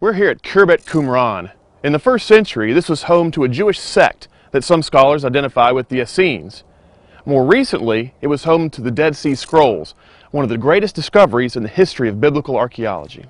[0.00, 1.50] We're here at Khirbet Qumran.
[1.82, 5.72] In the first century, this was home to a Jewish sect that some scholars identify
[5.72, 6.62] with the Essenes.
[7.26, 9.96] More recently, it was home to the Dead Sea Scrolls,
[10.30, 13.24] one of the greatest discoveries in the history of biblical archaeology.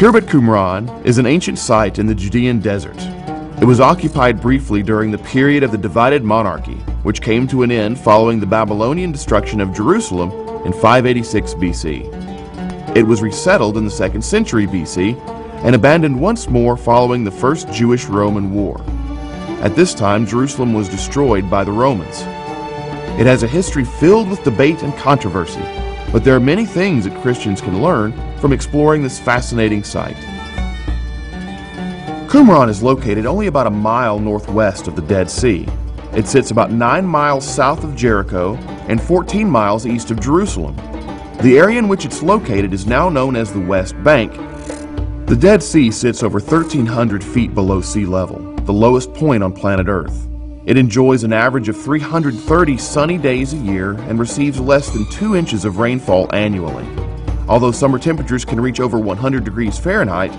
[0.00, 2.96] Khirbet Qumran is an ancient site in the Judean desert.
[3.60, 7.70] It was occupied briefly during the period of the divided monarchy, which came to an
[7.70, 10.30] end following the Babylonian destruction of Jerusalem
[10.64, 12.96] in 586 BC.
[12.96, 15.20] It was resettled in the 2nd century BC
[15.66, 18.80] and abandoned once more following the First Jewish-Roman War.
[19.60, 22.22] At this time, Jerusalem was destroyed by the Romans.
[23.20, 25.60] It has a history filled with debate and controversy,
[26.12, 30.16] but there are many things that Christians can learn from exploring this fascinating site.
[32.28, 35.66] Qumran is located only about a mile northwest of the Dead Sea.
[36.14, 38.56] It sits about 9 miles south of Jericho
[38.88, 40.76] and 14 miles east of Jerusalem.
[41.42, 44.32] The area in which it's located is now known as the West Bank.
[45.26, 49.88] The Dead Sea sits over 1,300 feet below sea level, the lowest point on planet
[49.88, 50.29] Earth.
[50.66, 55.34] It enjoys an average of 330 sunny days a year and receives less than 2
[55.34, 56.84] inches of rainfall annually.
[57.48, 60.30] Although summer temperatures can reach over 100 degrees Fahrenheit,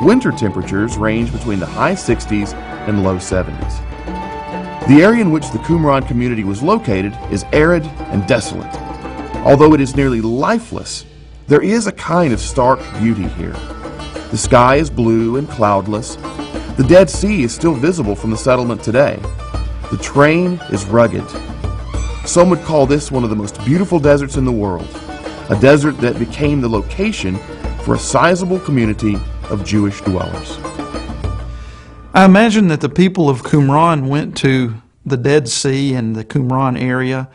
[0.00, 2.54] winter temperatures range between the high 60s
[2.86, 3.80] and low 70s.
[4.86, 8.72] The area in which the Qumran community was located is arid and desolate.
[9.44, 11.04] Although it is nearly lifeless,
[11.48, 13.56] there is a kind of stark beauty here.
[14.30, 16.14] The sky is blue and cloudless.
[16.76, 19.18] The Dead Sea is still visible from the settlement today.
[19.94, 21.22] The terrain is rugged.
[22.26, 24.88] Some would call this one of the most beautiful deserts in the world,
[25.50, 27.36] a desert that became the location
[27.84, 29.16] for a sizable community
[29.50, 30.58] of Jewish dwellers.
[32.12, 34.74] I imagine that the people of Qumran went to
[35.06, 37.28] the Dead Sea and the Qumran area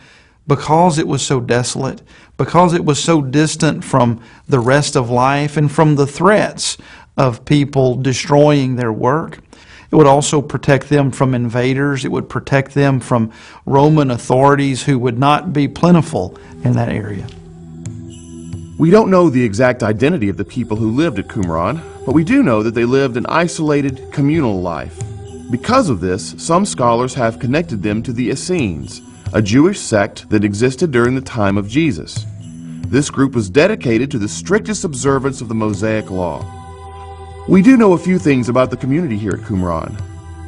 [0.46, 2.02] because it was so desolate,
[2.36, 6.78] because it was so distant from the rest of life and from the threats
[7.16, 9.40] of people destroying their work.
[9.92, 12.06] It would also protect them from invaders.
[12.06, 13.32] It would protect them from
[13.66, 17.28] Roman authorities who would not be plentiful in that area.
[18.78, 22.24] We don't know the exact identity of the people who lived at Qumran, but we
[22.24, 24.98] do know that they lived an isolated, communal life.
[25.52, 29.02] Because of this, some scholars have connected them to the Essenes,
[29.34, 32.26] a Jewish sect that existed during the time of Jesus.
[32.88, 36.59] This group was dedicated to the strictest observance of the Mosaic Law.
[37.50, 40.00] We do know a few things about the community here at Qumran.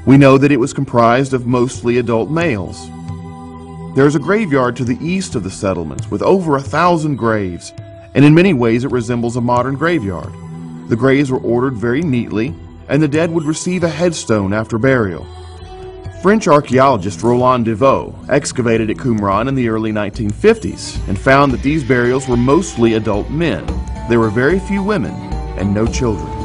[0.06, 2.88] We know that it was comprised of mostly adult males.
[3.96, 7.74] There is a graveyard to the east of the settlement with over a thousand graves,
[8.14, 10.32] and in many ways it resembles a modern graveyard.
[10.90, 12.54] The graves were ordered very neatly,
[12.88, 15.26] and the dead would receive a headstone after burial.
[16.22, 21.64] French archaeologist Roland de Vaux excavated at Qumran in the early 1950s and found that
[21.64, 23.66] these burials were mostly adult men.
[24.08, 25.14] There were very few women
[25.58, 26.41] and no children.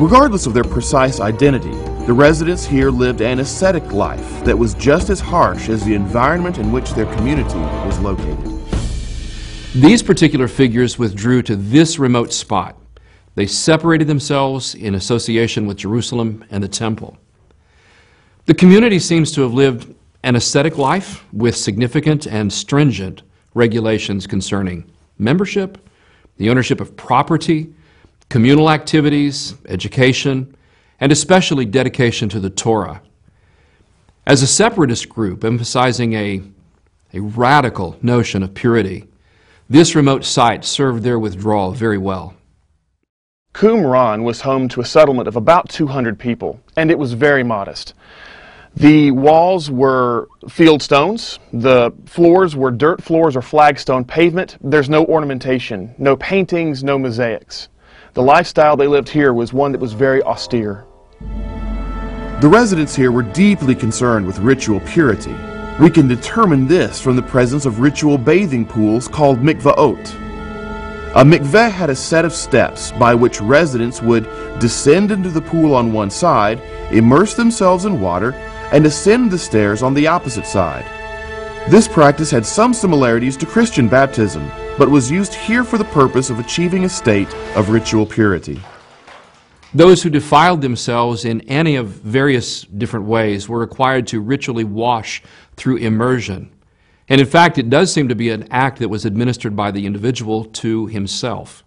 [0.00, 1.74] Regardless of their precise identity,
[2.06, 6.56] the residents here lived an ascetic life that was just as harsh as the environment
[6.56, 8.38] in which their community was located.
[9.74, 12.78] These particular figures withdrew to this remote spot.
[13.34, 17.18] They separated themselves in association with Jerusalem and the temple.
[18.46, 23.20] The community seems to have lived an ascetic life with significant and stringent
[23.52, 25.76] regulations concerning membership,
[26.38, 27.74] the ownership of property,
[28.30, 30.56] communal activities, education,
[31.00, 33.02] and especially dedication to the Torah.
[34.26, 36.40] As a separatist group emphasizing a,
[37.12, 39.06] a radical notion of purity,
[39.68, 42.34] this remote site served their withdrawal very well.
[43.52, 47.94] Qumran was home to a settlement of about 200 people, and it was very modest.
[48.76, 51.40] The walls were field stones.
[51.52, 54.56] The floors were dirt floors or flagstone pavement.
[54.60, 57.68] There's no ornamentation, no paintings, no mosaics.
[58.12, 60.84] The lifestyle they lived here was one that was very austere.
[62.40, 65.34] The residents here were deeply concerned with ritual purity.
[65.78, 70.12] We can determine this from the presence of ritual bathing pools called mikvaot.
[71.14, 74.24] A mikveh had a set of steps by which residents would
[74.58, 76.60] descend into the pool on one side,
[76.90, 78.32] immerse themselves in water,
[78.72, 80.84] and ascend the stairs on the opposite side.
[81.68, 86.30] This practice had some similarities to Christian baptism, but was used here for the purpose
[86.30, 88.60] of achieving a state of ritual purity.
[89.74, 95.22] Those who defiled themselves in any of various different ways were required to ritually wash
[95.54, 96.50] through immersion.
[97.08, 99.84] And in fact, it does seem to be an act that was administered by the
[99.84, 101.62] individual to himself.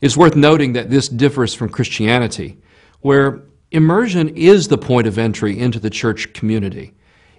[0.00, 2.56] It's worth noting that this differs from Christianity,
[3.00, 6.94] where immersion is the point of entry into the church community.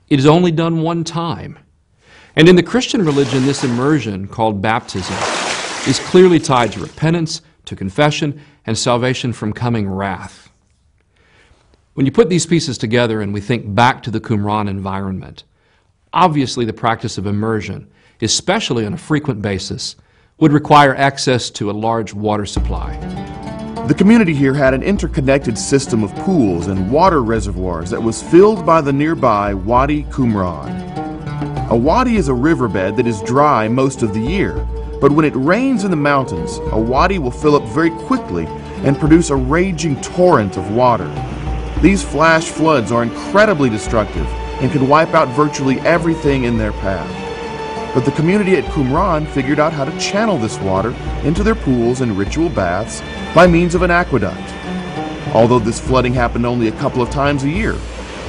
[0.09, 1.59] It is only done one time.
[2.35, 5.15] And in the Christian religion, this immersion, called baptism,
[5.87, 10.49] is clearly tied to repentance, to confession, and salvation from coming wrath.
[11.93, 15.43] When you put these pieces together and we think back to the Qumran environment,
[16.13, 17.89] obviously the practice of immersion,
[18.21, 19.95] especially on a frequent basis,
[20.39, 23.58] would require access to a large water supply.
[23.89, 28.63] The community here had an interconnected system of pools and water reservoirs that was filled
[28.63, 31.71] by the nearby Wadi Qumran.
[31.71, 34.63] A wadi is a riverbed that is dry most of the year,
[35.01, 38.45] but when it rains in the mountains, a wadi will fill up very quickly
[38.85, 41.11] and produce a raging torrent of water.
[41.81, 44.27] These flash floods are incredibly destructive
[44.61, 47.28] and can wipe out virtually everything in their path.
[47.93, 50.93] But the community at Qumran figured out how to channel this water
[51.23, 53.01] into their pools and ritual baths
[53.33, 54.37] by means of an aqueduct.
[55.33, 57.75] Although this flooding happened only a couple of times a year,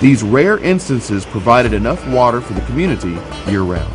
[0.00, 3.18] these rare instances provided enough water for the community
[3.50, 3.94] year round.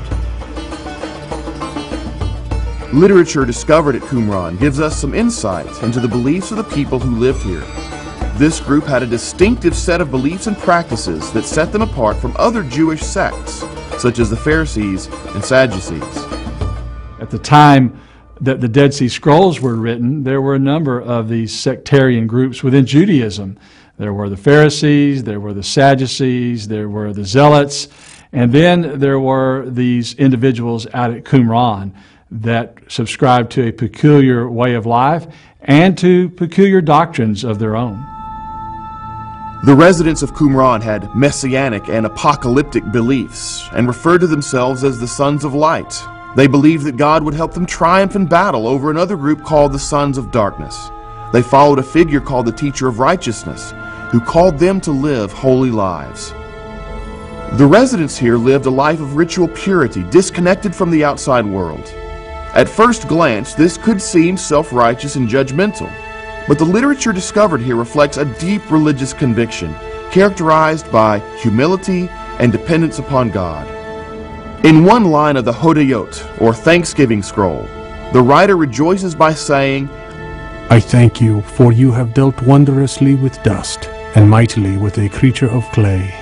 [2.93, 7.17] Literature discovered at Qumran gives us some insight into the beliefs of the people who
[7.17, 7.63] lived here.
[8.37, 12.35] This group had a distinctive set of beliefs and practices that set them apart from
[12.37, 13.63] other Jewish sects,
[13.97, 16.17] such as the Pharisees and Sadducees.
[17.19, 17.99] At the time
[18.41, 22.63] that the Dead Sea Scrolls were written, there were a number of these sectarian groups
[22.63, 23.57] within Judaism.
[23.97, 27.87] There were the Pharisees, there were the Sadducees, there were the Zealots,
[28.33, 31.93] and then there were these individuals out at Qumran
[32.29, 35.27] that subscribed to a peculiar way of life
[35.61, 38.14] and to peculiar doctrines of their own.
[39.65, 45.07] The residents of Qumran had messianic and apocalyptic beliefs and referred to themselves as the
[45.07, 45.99] sons of light.
[46.35, 49.79] They believed that God would help them triumph in battle over another group called the
[49.79, 50.91] sons of darkness.
[51.33, 53.73] They followed a figure called the teacher of righteousness,
[54.11, 56.29] who called them to live holy lives.
[57.57, 61.91] The residents here lived a life of ritual purity, disconnected from the outside world.
[62.53, 65.91] At first glance, this could seem self righteous and judgmental,
[66.47, 69.73] but the literature discovered here reflects a deep religious conviction,
[70.11, 72.07] characterized by humility
[72.39, 73.67] and dependence upon God.
[74.65, 77.63] In one line of the Hodayot, or Thanksgiving Scroll,
[78.13, 79.89] the writer rejoices by saying,
[80.69, 85.49] I thank you, for you have dealt wondrously with dust, and mightily with a creature
[85.49, 86.13] of clay.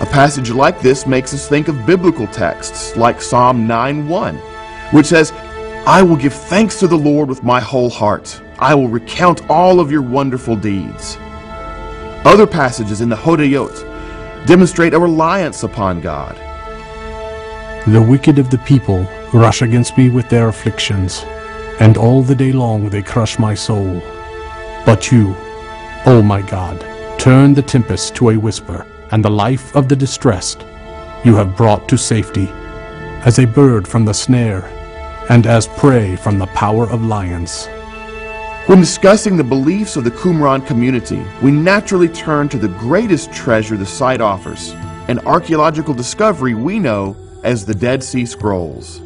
[0.00, 4.38] A passage like this makes us think of biblical texts like Psalm 9:1,
[4.92, 5.32] which says,
[5.86, 8.40] I will give thanks to the Lord with my whole heart.
[8.60, 11.16] I will recount all of your wonderful deeds.
[12.26, 16.36] Other passages in the Hodayot demonstrate a reliance upon God.
[17.86, 21.24] The wicked of the people rush against me with their afflictions,
[21.80, 24.02] and all the day long they crush my soul.
[24.84, 25.34] But you,
[26.04, 26.84] O my God,
[27.18, 30.66] turn the tempest to a whisper, and the life of the distressed
[31.24, 32.48] you have brought to safety,
[33.24, 34.66] as a bird from the snare,
[35.30, 37.66] and as prey from the power of lions.
[38.70, 43.76] When discussing the beliefs of the Qumran community, we naturally turn to the greatest treasure
[43.76, 44.70] the site offers,
[45.08, 49.00] an archaeological discovery we know as the Dead Sea Scrolls.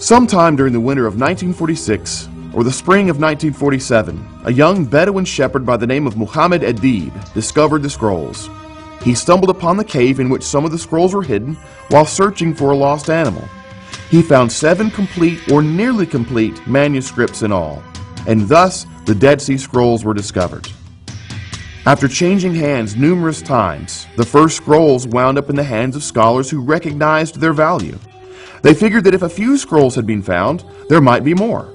[0.00, 5.64] Sometime during the winter of 1946 or the spring of 1947, a young Bedouin shepherd
[5.64, 8.50] by the name of Muhammad Adib discovered the scrolls.
[9.00, 11.54] He stumbled upon the cave in which some of the scrolls were hidden
[11.90, 13.48] while searching for a lost animal.
[14.10, 17.80] He found seven complete or nearly complete manuscripts in all,
[18.26, 20.68] and thus the Dead Sea Scrolls were discovered.
[21.86, 26.50] After changing hands numerous times, the first scrolls wound up in the hands of scholars
[26.50, 27.96] who recognized their value.
[28.62, 31.72] They figured that if a few scrolls had been found, there might be more.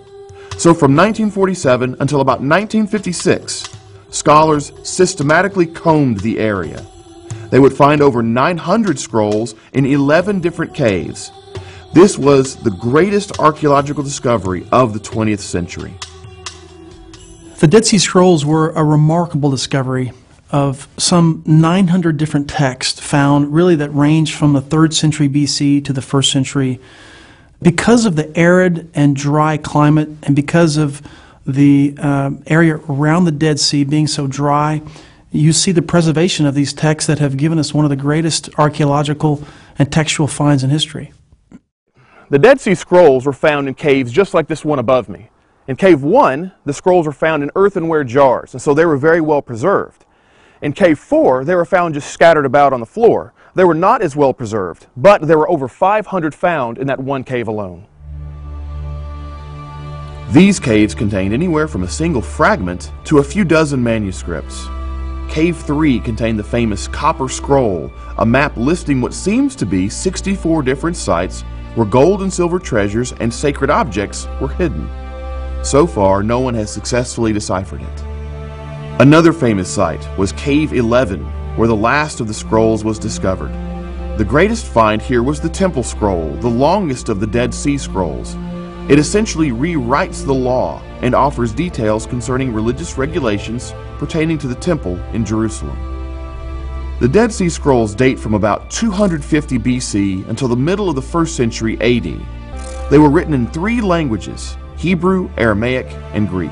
[0.58, 3.70] So from 1947 until about 1956,
[4.10, 6.86] scholars systematically combed the area.
[7.50, 11.32] They would find over 900 scrolls in 11 different caves.
[11.94, 15.94] This was the greatest archaeological discovery of the 20th century.
[17.62, 20.14] The Dead Sea Scrolls were a remarkable discovery
[20.50, 25.94] of some 900 different texts found really that range from the 3rd century BC to
[25.94, 26.80] the 1st century.
[27.62, 31.04] Because of the arid and dry climate and because of
[31.46, 34.82] the uh, area around the Dead Sea being so dry,
[35.32, 38.50] you see the preservation of these texts that have given us one of the greatest
[38.58, 39.44] archaeological
[39.78, 41.14] and textual finds in history.
[42.32, 45.30] The Dead Sea Scrolls were found in caves just like this one above me.
[45.72, 49.22] In Cave 1, the scrolls were found in earthenware jars, and so they were very
[49.22, 50.04] well preserved.
[50.62, 53.34] In Cave 4, they were found just scattered about on the floor.
[53.56, 57.24] They were not as well preserved, but there were over 500 found in that one
[57.24, 57.88] cave alone.
[60.32, 64.66] These caves contained anywhere from a single fragment to a few dozen manuscripts.
[65.30, 70.64] Cave 3 contained the famous Copper Scroll, a map listing what seems to be 64
[70.64, 71.44] different sites
[71.76, 74.90] where gold and silver treasures and sacred objects were hidden.
[75.64, 78.02] So far, no one has successfully deciphered it.
[79.00, 81.24] Another famous site was Cave 11,
[81.56, 83.52] where the last of the scrolls was discovered.
[84.18, 88.36] The greatest find here was the Temple Scroll, the longest of the Dead Sea Scrolls.
[88.90, 94.98] It essentially rewrites the law and offers details concerning religious regulations pertaining to the temple
[95.14, 95.78] in Jerusalem.
[97.00, 101.36] The Dead Sea Scrolls date from about 250 BC until the middle of the first
[101.36, 102.90] century AD.
[102.92, 105.86] They were written in three languages Hebrew, Aramaic,
[106.16, 106.50] and Greek.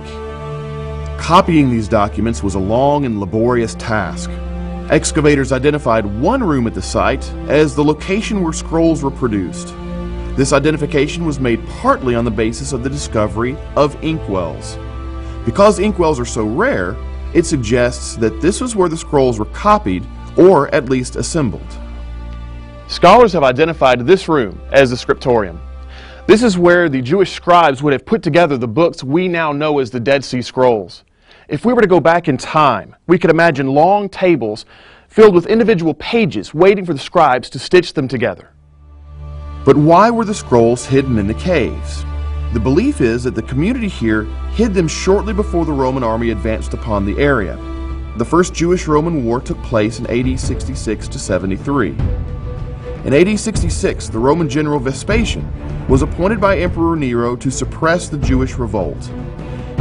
[1.20, 4.30] Copying these documents was a long and laborious task.
[4.92, 9.70] Excavators identified one room at the site as the location where scrolls were produced.
[10.38, 14.78] This identification was made partly on the basis of the discovery of inkwells.
[15.44, 16.96] Because inkwells are so rare,
[17.34, 20.06] it suggests that this was where the scrolls were copied
[20.38, 21.80] or at least assembled.
[22.90, 25.60] Scholars have identified this room as the scriptorium.
[26.30, 29.80] This is where the Jewish scribes would have put together the books we now know
[29.80, 31.04] as the Dead Sea Scrolls.
[31.48, 34.68] If we were to go back in time, we could imagine long tables
[35.08, 38.52] filled with individual pages waiting for the scribes to stitch them together.
[39.66, 42.06] But why were the scrolls hidden in the caves?
[42.54, 46.76] The belief is that the community here hid them shortly before the Roman army advanced
[46.76, 47.56] upon the area.
[48.18, 51.96] The First Jewish Roman War took place in AD 66 to 73.
[53.06, 55.48] In AD 66, the Roman general Vespasian
[55.88, 59.10] was appointed by Emperor Nero to suppress the Jewish revolt.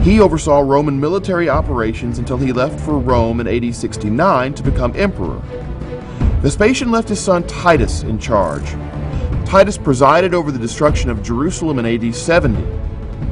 [0.03, 4.95] He oversaw Roman military operations until he left for Rome in AD 69 to become
[4.95, 5.41] emperor.
[6.43, 8.77] Vespasian left his son Titus in charge.
[9.45, 12.65] Titus presided over the destruction of Jerusalem in AD 70.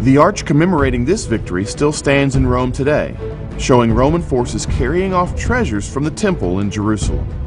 [0.01, 3.17] The arch commemorating this victory still stands in Rome today,
[3.57, 7.46] showing Roman forces carrying off treasures from the temple in Jerusalem.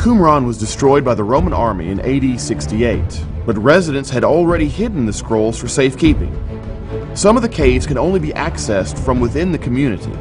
[0.00, 5.04] Qumran was destroyed by the Roman army in AD 68, but residents had already hidden
[5.04, 6.34] the scrolls for safekeeping.
[7.14, 10.14] Some of the caves can only be accessed from within the community,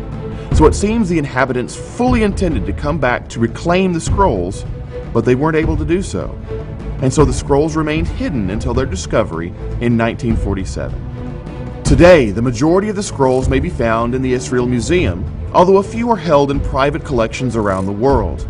[0.54, 4.66] so it seems the inhabitants fully intended to come back to reclaim the scrolls,
[5.14, 6.38] but they weren't able to do so.
[7.02, 9.48] And so the scrolls remained hidden until their discovery
[9.80, 11.84] in 1947.
[11.86, 15.84] Today, the majority of the scrolls may be found in the Israel Museum, although a
[15.84, 18.46] few are held in private collections around the world.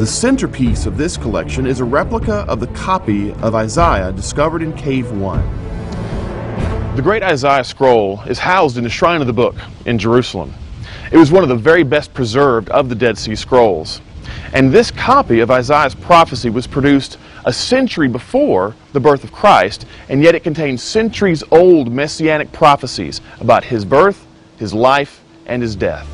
[0.00, 4.72] The centerpiece of this collection is a replica of the copy of Isaiah discovered in
[4.72, 6.96] Cave 1.
[6.96, 10.54] The Great Isaiah Scroll is housed in the Shrine of the Book in Jerusalem.
[11.12, 14.00] It was one of the very best preserved of the Dead Sea Scrolls.
[14.54, 19.84] And this copy of Isaiah's prophecy was produced a century before the birth of Christ,
[20.08, 24.26] and yet it contains centuries old messianic prophecies about his birth,
[24.56, 26.08] his life, and his death.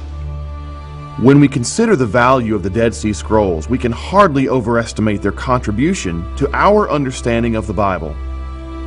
[1.18, 5.32] When we consider the value of the Dead Sea Scrolls, we can hardly overestimate their
[5.32, 8.14] contribution to our understanding of the Bible.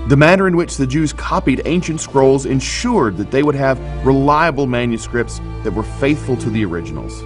[0.10, 4.68] The manner in which the Jews copied ancient scrolls ensured that they would have reliable
[4.68, 7.20] manuscripts that were faithful to the originals.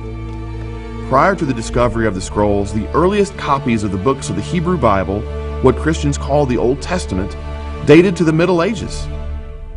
[1.10, 4.42] Prior to the discovery of the scrolls, the earliest copies of the books of the
[4.42, 5.20] Hebrew Bible,
[5.64, 7.36] what Christians call the Old Testament,
[7.86, 9.06] dated to the Middle Ages.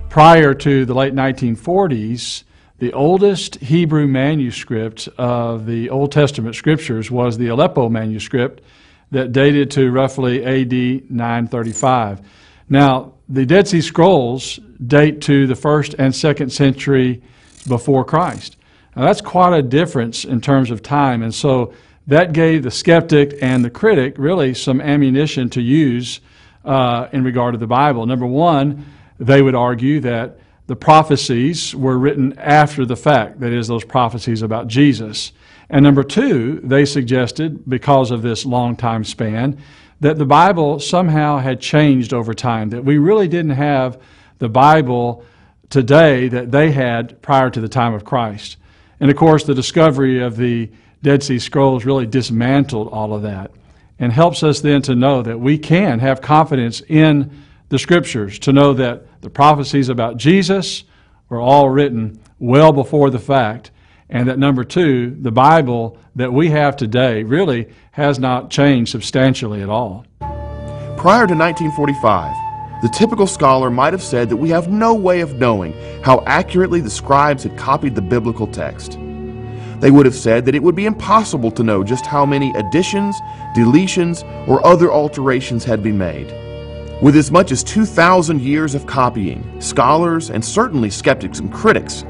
[0.08, 2.44] Prior to the late 1940s,
[2.78, 8.62] the oldest Hebrew manuscript of the Old Testament scriptures was the Aleppo manuscript
[9.12, 12.20] that dated to roughly AD 935.
[12.68, 17.22] Now, the Dead Sea Scrolls date to the first and second century
[17.66, 18.56] before Christ.
[18.94, 21.72] Now, that's quite a difference in terms of time, and so
[22.06, 26.20] that gave the skeptic and the critic really some ammunition to use
[26.64, 28.04] uh, in regard to the Bible.
[28.06, 28.84] Number one,
[29.18, 34.42] they would argue that the prophecies were written after the fact, that is, those prophecies
[34.42, 35.32] about Jesus.
[35.70, 39.58] And number two, they suggested, because of this long time span,
[40.00, 44.00] that the Bible somehow had changed over time, that we really didn't have
[44.38, 45.24] the Bible
[45.70, 48.56] today that they had prior to the time of Christ.
[49.00, 50.70] And of course, the discovery of the
[51.02, 53.50] Dead Sea Scrolls really dismantled all of that
[53.98, 58.52] and helps us then to know that we can have confidence in the Scriptures, to
[58.52, 60.84] know that the prophecies about Jesus
[61.28, 63.72] were all written well before the fact,
[64.08, 69.62] and that number two, the Bible that we have today really has not changed substantially
[69.62, 70.06] at all.
[70.20, 75.34] Prior to 1945, the typical scholar might have said that we have no way of
[75.34, 75.72] knowing
[76.04, 78.92] how accurately the scribes had copied the biblical text.
[79.80, 83.20] They would have said that it would be impossible to know just how many additions,
[83.56, 86.45] deletions, or other alterations had been made.
[87.02, 92.04] With as much as 2,000 years of copying, scholars, and certainly skeptics and critics,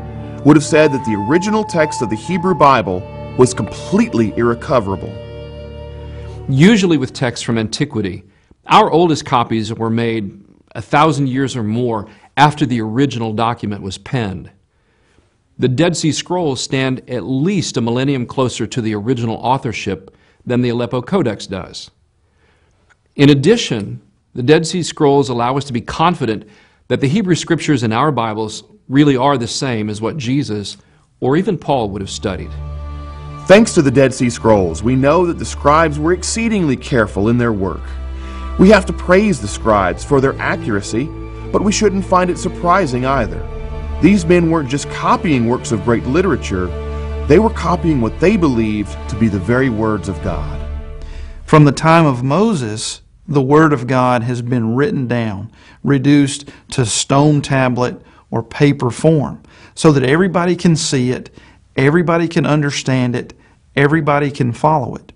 [0.45, 3.01] would have said that the original text of the Hebrew Bible
[3.37, 5.13] was completely irrecoverable.
[6.49, 8.23] Usually, with texts from antiquity,
[8.69, 10.41] our oldest copies were made
[10.77, 14.53] a thousand years or more after the original document was penned.
[15.59, 20.61] The Dead Sea Scrolls stand at least a millennium closer to the original authorship than
[20.61, 21.91] the Aleppo Codex does.
[23.17, 24.01] In addition,
[24.37, 26.47] the Dead Sea Scrolls allow us to be confident
[26.89, 30.77] that the Hebrew Scriptures in our Bibles really are the same as what Jesus
[31.21, 32.51] or even Paul would have studied.
[33.47, 37.39] Thanks to the Dead Sea Scrolls, we know that the scribes were exceedingly careful in
[37.39, 37.81] their work.
[38.59, 41.07] We have to praise the scribes for their accuracy,
[41.51, 43.41] but we shouldn't find it surprising either.
[44.03, 46.67] These men weren't just copying works of great literature,
[47.27, 50.61] they were copying what they believed to be the very words of God.
[51.45, 55.51] From the time of Moses, the Word of God has been written down,
[55.83, 59.43] reduced to stone tablet or paper form,
[59.75, 61.31] so that everybody can see it,
[61.77, 63.35] everybody can understand it,
[63.75, 65.13] everybody can follow it.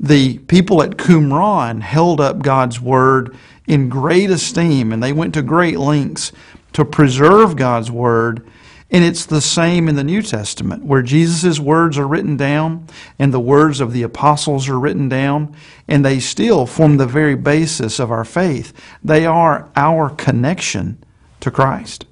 [0.00, 5.42] The people at Qumran held up God's Word in great esteem, and they went to
[5.42, 6.32] great lengths
[6.72, 8.46] to preserve God's Word.
[8.90, 12.86] And it's the same in the New Testament, where Jesus' words are written down
[13.18, 15.54] and the words of the apostles are written down,
[15.86, 18.72] and they still form the very basis of our faith.
[19.04, 21.04] They are our connection
[21.40, 22.06] to Christ.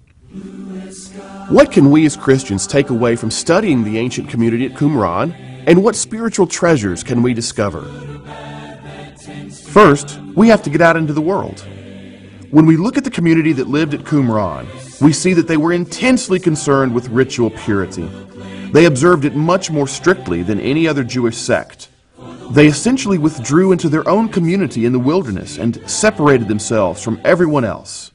[1.48, 5.34] What can we as Christians take away from studying the ancient community at Qumran,
[5.66, 7.82] and what spiritual treasures can we discover?
[9.68, 11.60] First, we have to get out into the world.
[12.50, 14.66] When we look at the community that lived at Qumran,
[15.00, 18.08] we see that they were intensely concerned with ritual purity.
[18.72, 21.88] They observed it much more strictly than any other Jewish sect.
[22.50, 27.64] They essentially withdrew into their own community in the wilderness and separated themselves from everyone
[27.64, 28.12] else.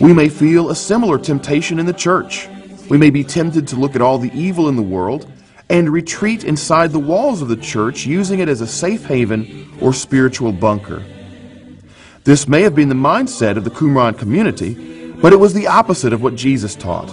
[0.00, 2.48] We may feel a similar temptation in the church.
[2.88, 5.30] We may be tempted to look at all the evil in the world
[5.68, 9.92] and retreat inside the walls of the church, using it as a safe haven or
[9.92, 11.04] spiritual bunker.
[12.24, 14.87] This may have been the mindset of the Qumran community,
[15.20, 17.12] but it was the opposite of what Jesus taught.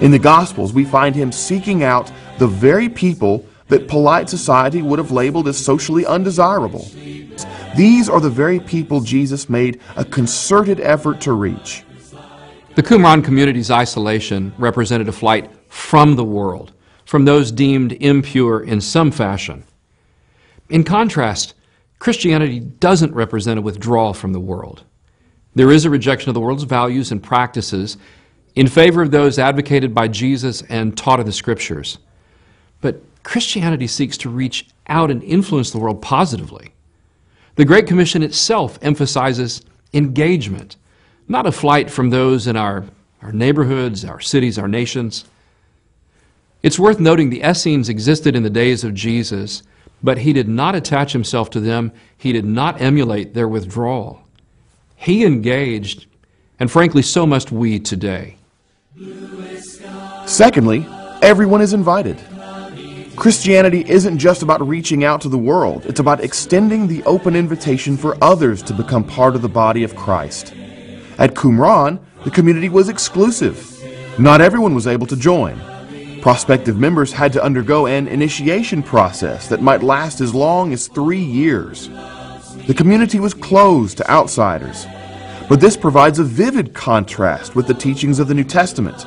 [0.00, 4.98] In the Gospels, we find him seeking out the very people that polite society would
[4.98, 6.86] have labeled as socially undesirable.
[7.76, 11.84] These are the very people Jesus made a concerted effort to reach.
[12.74, 16.72] The Qumran community's isolation represented a flight from the world,
[17.06, 19.64] from those deemed impure in some fashion.
[20.68, 21.54] In contrast,
[21.98, 24.84] Christianity doesn't represent a withdrawal from the world.
[25.56, 27.96] There is a rejection of the world's values and practices
[28.54, 31.98] in favor of those advocated by Jesus and taught in the Scriptures.
[32.80, 36.72] But Christianity seeks to reach out and influence the world positively.
[37.56, 40.76] The Great Commission itself emphasizes engagement,
[41.26, 42.84] not a flight from those in our,
[43.20, 45.24] our neighborhoods, our cities, our nations.
[46.62, 49.64] It's worth noting the Essenes existed in the days of Jesus
[50.02, 51.92] but he did not attach himself to them.
[52.16, 54.22] He did not emulate their withdrawal.
[55.06, 56.06] He engaged,
[56.58, 58.38] and frankly, so must we today.
[60.26, 60.84] Secondly,
[61.22, 62.18] everyone is invited.
[63.14, 67.96] Christianity isn't just about reaching out to the world, it's about extending the open invitation
[67.96, 70.52] for others to become part of the body of Christ.
[71.18, 73.64] At Qumran, the community was exclusive.
[74.18, 75.60] Not everyone was able to join.
[76.20, 81.22] Prospective members had to undergo an initiation process that might last as long as three
[81.22, 81.90] years.
[82.66, 84.86] The community was closed to outsiders,
[85.48, 89.06] but this provides a vivid contrast with the teachings of the New Testament.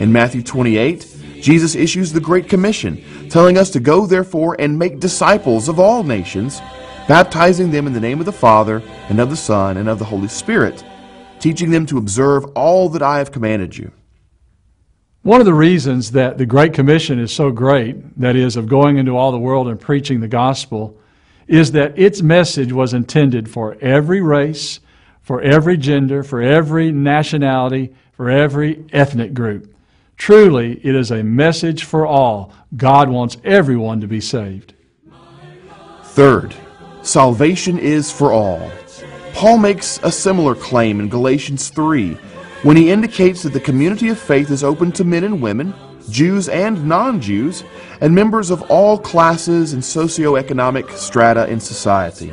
[0.00, 5.00] In Matthew 28, Jesus issues the Great Commission, telling us to go therefore and make
[5.00, 6.60] disciples of all nations,
[7.08, 10.04] baptizing them in the name of the Father, and of the Son, and of the
[10.04, 10.84] Holy Spirit,
[11.40, 13.90] teaching them to observe all that I have commanded you.
[15.22, 18.98] One of the reasons that the Great Commission is so great, that is, of going
[18.98, 20.98] into all the world and preaching the gospel,
[21.46, 24.80] is that its message was intended for every race,
[25.24, 29.74] for every gender, for every nationality, for every ethnic group.
[30.16, 32.52] Truly, it is a message for all.
[32.76, 34.74] God wants everyone to be saved.
[36.04, 36.54] Third,
[37.02, 38.70] salvation is for all.
[39.32, 42.14] Paul makes a similar claim in Galatians 3
[42.62, 45.74] when he indicates that the community of faith is open to men and women,
[46.08, 47.64] Jews and non Jews,
[48.00, 52.32] and members of all classes and socioeconomic strata in society.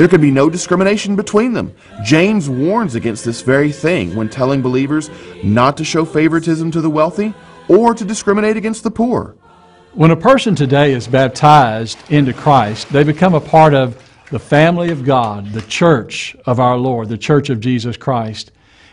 [0.00, 1.74] There can be no discrimination between them.
[2.02, 5.10] James warns against this very thing when telling believers
[5.44, 7.34] not to show favoritism to the wealthy
[7.68, 9.36] or to discriminate against the poor.
[9.92, 14.88] When a person today is baptized into Christ, they become a part of the family
[14.88, 18.52] of God, the church of our Lord, the church of Jesus Christ.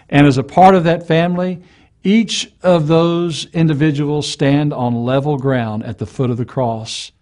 [0.10, 1.64] And as a part of that family,
[2.04, 7.14] each of those individuals stand on level ground at the foot of the cross.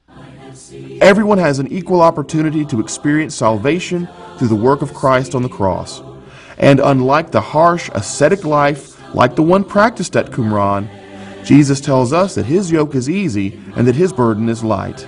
[1.02, 5.50] Everyone has an equal opportunity to experience salvation through the work of Christ on the
[5.50, 6.02] cross.
[6.58, 10.90] And unlike the harsh, ascetic life like the one practiced at Qumran,
[11.44, 15.08] Jesus tells us that his yoke is easy and that his burden is light.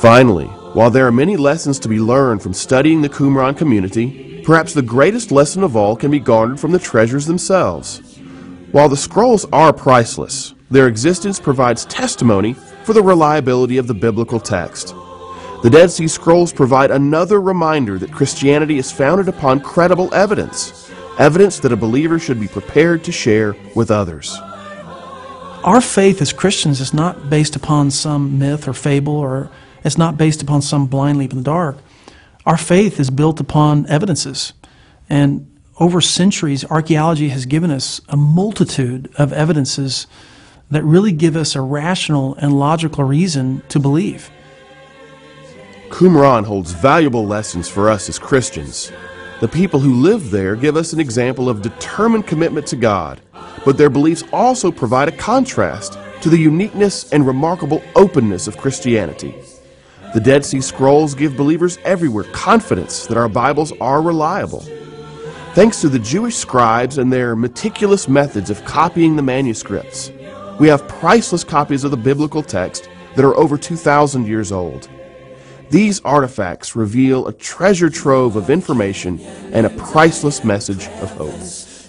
[0.00, 4.72] Finally, while there are many lessons to be learned from studying the Qumran community, perhaps
[4.72, 7.98] the greatest lesson of all can be garnered from the treasures themselves.
[8.72, 14.40] While the scrolls are priceless, their existence provides testimony for the reliability of the biblical
[14.40, 14.94] text.
[15.62, 21.60] The Dead Sea Scrolls provide another reminder that Christianity is founded upon credible evidence, evidence
[21.60, 24.36] that a believer should be prepared to share with others.
[25.62, 29.50] Our faith as Christians is not based upon some myth or fable, or
[29.84, 31.76] it's not based upon some blind leap in the dark.
[32.44, 34.54] Our faith is built upon evidences.
[35.08, 40.08] And over centuries, archaeology has given us a multitude of evidences
[40.72, 44.30] that really give us a rational and logical reason to believe.
[45.90, 48.90] Qumran holds valuable lessons for us as Christians.
[49.40, 53.20] The people who live there give us an example of determined commitment to God,
[53.66, 59.34] but their beliefs also provide a contrast to the uniqueness and remarkable openness of Christianity.
[60.14, 64.64] The Dead Sea Scrolls give believers everywhere confidence that our Bibles are reliable.
[65.52, 70.10] Thanks to the Jewish scribes and their meticulous methods of copying the manuscripts,
[70.62, 74.88] we have priceless copies of the biblical text that are over 2,000 years old.
[75.70, 79.18] These artifacts reveal a treasure trove of information
[79.52, 81.34] and a priceless message of hope.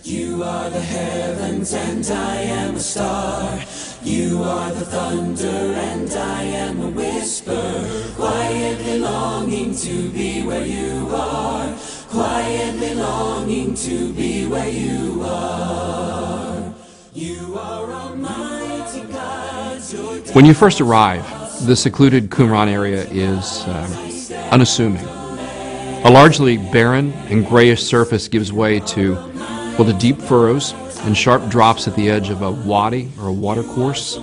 [0.04, 3.60] You are the heavens and I am a star.
[4.02, 7.88] You are the thunder and I am a whisper.
[8.16, 11.78] Quietly longing to be where you are.
[12.10, 16.74] Quietly longing to be where you are.
[17.14, 18.53] You are Almighty God.
[20.34, 21.24] When you first arrive,
[21.68, 25.06] the secluded Qumran area is uh, unassuming.
[26.06, 31.48] A largely barren and grayish surface gives way to, well, the deep furrows and sharp
[31.48, 34.18] drops at the edge of a wadi or a watercourse.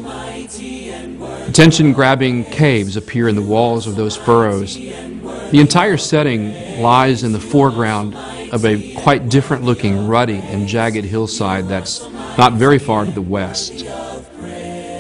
[1.49, 4.75] Attention grabbing caves appear in the walls of those furrows.
[4.75, 8.17] The entire setting lies in the foreground
[8.53, 13.23] of a quite different looking ruddy and jagged hillside that's not very far to the
[13.23, 13.85] west.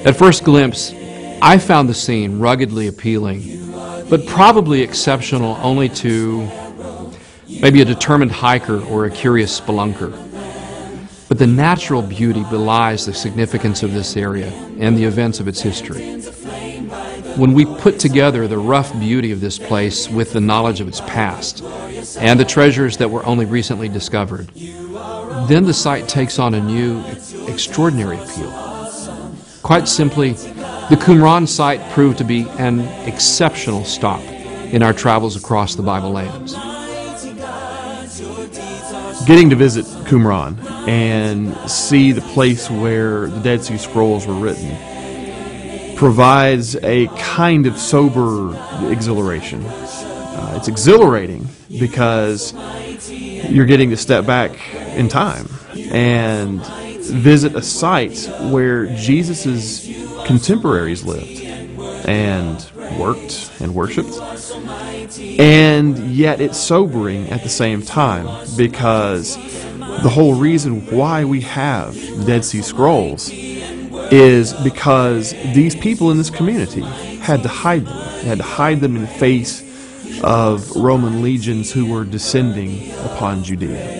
[0.02, 0.94] At first glimpse,
[1.42, 3.70] I found the scene ruggedly appealing,
[4.08, 6.48] but probably exceptional only to
[7.60, 10.10] maybe a determined hiker or a curious spelunker.
[11.28, 15.60] But the natural beauty belies the significance of this area and the events of its
[15.60, 16.22] history.
[17.36, 21.02] When we put together the rough beauty of this place with the knowledge of its
[21.02, 21.62] past
[22.18, 24.48] and the treasures that were only recently discovered,
[25.46, 27.04] then the site takes on a new,
[27.46, 28.69] extraordinary appeal.
[29.70, 34.20] Quite simply, the Qumran site proved to be an exceptional stop
[34.72, 36.54] in our travels across the Bible lands.
[39.28, 44.76] Getting to visit Qumran and see the place where the Dead Sea Scrolls were written
[45.94, 48.56] provides a kind of sober
[48.90, 49.64] exhilaration.
[49.64, 51.46] Uh, it's exhilarating
[51.78, 52.54] because
[53.08, 54.50] you're getting to step back
[54.96, 56.60] in time and
[57.10, 59.86] visit a site where Jesus'
[60.26, 61.40] contemporaries lived
[62.08, 64.18] and worked and worshiped.
[65.38, 69.36] And yet it's sobering at the same time because
[70.02, 71.94] the whole reason why we have
[72.26, 76.82] Dead Sea Scrolls is because these people in this community
[77.20, 77.96] had to hide them.
[78.22, 79.62] They had to hide them in the face
[80.22, 83.99] of Roman legions who were descending upon Judea.